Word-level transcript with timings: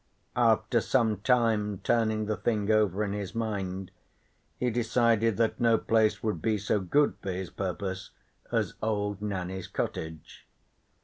After 0.35 0.81
some 0.81 1.17
time 1.17 1.77
turning 1.83 2.25
the 2.25 2.35
thing 2.35 2.71
over 2.71 3.03
in 3.03 3.13
his 3.13 3.35
mind, 3.35 3.91
he 4.57 4.71
decided 4.71 5.37
that 5.37 5.59
no 5.59 5.77
place 5.77 6.23
would 6.23 6.41
be 6.41 6.57
so 6.57 6.79
good 6.79 7.13
for 7.21 7.29
his 7.31 7.51
purpose 7.51 8.09
as 8.51 8.73
old 8.81 9.21
Nanny's 9.21 9.67
cottage. 9.67 10.47